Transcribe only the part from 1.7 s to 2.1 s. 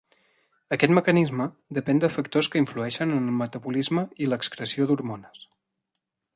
depèn de